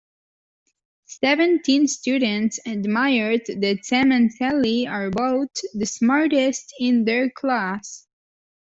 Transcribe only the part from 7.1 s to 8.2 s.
class.